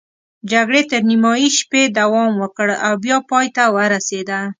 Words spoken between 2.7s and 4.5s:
او بیا پای ته ورسېده.